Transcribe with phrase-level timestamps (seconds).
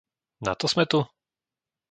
[0.47, 0.99] Nato sme tu?